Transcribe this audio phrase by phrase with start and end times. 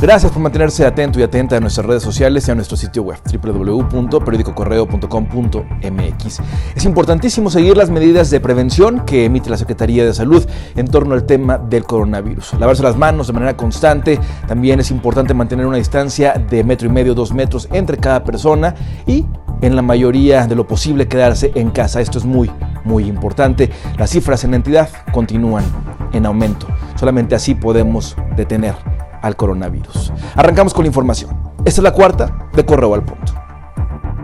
[0.00, 3.18] Gracias por mantenerse atento y atenta a nuestras redes sociales y a nuestro sitio web
[3.42, 6.40] www.periodicocorreo.com.mx.
[6.76, 11.14] Es importantísimo seguir las medidas de prevención que emite la Secretaría de Salud en torno
[11.14, 12.54] al tema del coronavirus.
[12.60, 16.92] Lavarse las manos de manera constante, también es importante mantener una distancia de metro y
[16.92, 19.26] medio, dos metros entre cada persona y
[19.62, 22.00] en la mayoría de lo posible quedarse en casa.
[22.00, 22.48] Esto es muy,
[22.84, 23.68] muy importante.
[23.98, 25.64] Las cifras en la entidad continúan
[26.12, 26.68] en aumento.
[26.94, 28.76] Solamente así podemos detener
[29.22, 30.12] al coronavirus.
[30.34, 31.30] Arrancamos con la información.
[31.64, 33.34] Esta es la cuarta de Correo al Punto.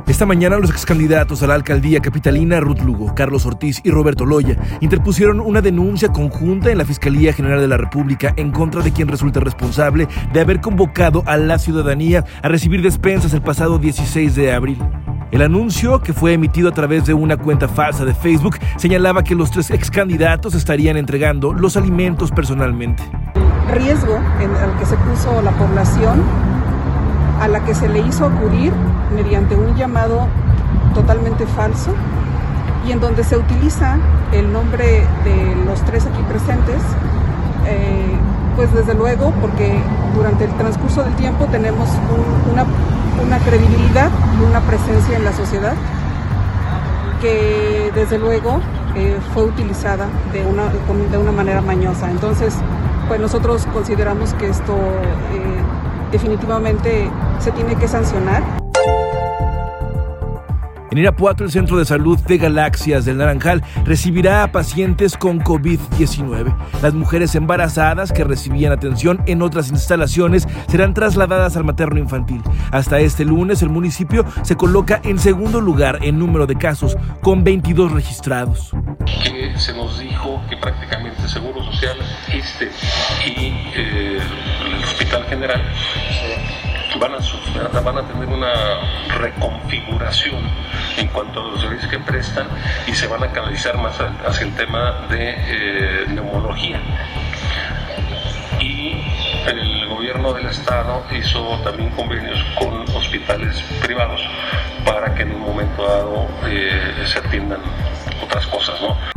[0.06, 4.26] Esta mañana los ex candidatos a la alcaldía capitalina Ruth Lugo, Carlos Ortiz y Roberto
[4.26, 8.92] Loya interpusieron una denuncia conjunta en la Fiscalía General de la República en contra de
[8.92, 14.34] quien resulta responsable de haber convocado a la ciudadanía a recibir despensas el pasado 16
[14.34, 14.78] de abril.
[15.30, 19.34] El anuncio, que fue emitido a través de una cuenta falsa de Facebook, señalaba que
[19.34, 23.02] los tres ex candidatos estarían entregando los alimentos personalmente.
[23.72, 26.22] Riesgo en el que se puso la población
[27.40, 28.72] a la que se le hizo acudir
[29.14, 30.28] mediante un llamado
[30.94, 31.92] totalmente falso
[32.86, 33.96] y en donde se utiliza
[34.32, 36.82] el nombre de los tres aquí presentes,
[37.66, 38.14] eh,
[38.56, 39.78] pues desde luego porque
[40.14, 41.88] durante el transcurso del tiempo tenemos
[42.52, 42.64] una,
[43.24, 45.74] una credibilidad y una presencia en la sociedad
[47.20, 48.60] que desde luego
[48.94, 50.64] eh, fue utilizada de una,
[51.10, 52.10] de una manera mañosa.
[52.10, 52.54] Entonces,
[53.08, 55.62] pues nosotros consideramos que esto eh,
[56.10, 58.63] definitivamente se tiene que sancionar.
[60.94, 66.54] En Irapuato, el Centro de Salud de Galaxias del Naranjal recibirá a pacientes con COVID-19.
[66.82, 72.42] Las mujeres embarazadas que recibían atención en otras instalaciones serán trasladadas al materno infantil.
[72.70, 77.42] Hasta este lunes, el municipio se coloca en segundo lugar en número de casos, con
[77.42, 78.70] 22 registrados.
[79.56, 81.96] Se nos dijo que prácticamente Seguro Social,
[82.32, 82.70] este
[83.26, 84.20] y eh,
[84.64, 85.60] el Hospital General
[86.98, 88.52] van a, van a tener una
[89.18, 90.40] reconfiguración
[90.96, 92.46] en cuanto a los servicios que prestan
[92.86, 96.80] y se van a canalizar más hacia el tema de eh, neumología.
[98.60, 99.02] Y
[99.46, 104.20] el gobierno del estado hizo también convenios con hospitales privados
[104.84, 107.60] para que en un momento dado eh, se atiendan
[108.22, 109.13] otras cosas, ¿no?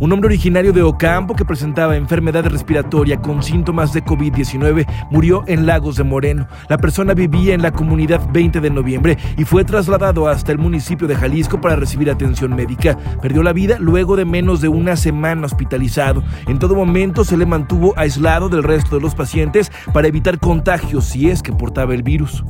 [0.00, 5.66] Un hombre originario de Ocampo que presentaba enfermedad respiratoria con síntomas de COVID-19 murió en
[5.66, 6.46] Lagos de Moreno.
[6.68, 11.08] La persona vivía en la comunidad 20 de noviembre y fue trasladado hasta el municipio
[11.08, 12.96] de Jalisco para recibir atención médica.
[13.20, 16.22] Perdió la vida luego de menos de una semana hospitalizado.
[16.46, 21.06] En todo momento se le mantuvo aislado del resto de los pacientes para evitar contagios
[21.06, 22.44] si es que portaba el virus.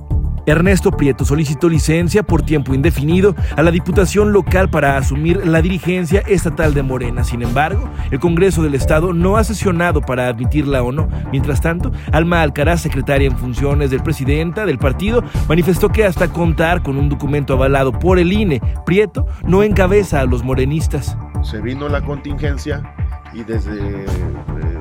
[0.49, 6.21] Ernesto Prieto solicitó licencia por tiempo indefinido a la Diputación local para asumir la dirigencia
[6.21, 7.23] estatal de Morena.
[7.23, 11.07] Sin embargo, el Congreso del Estado no ha sesionado para admitirla o no.
[11.31, 16.83] Mientras tanto, Alma Alcaraz, secretaria en funciones del presidenta del partido, manifestó que hasta contar
[16.83, 21.19] con un documento avalado por el INE, Prieto no encabeza a los morenistas.
[21.43, 22.95] Se vino la contingencia
[23.35, 24.07] y desde eh,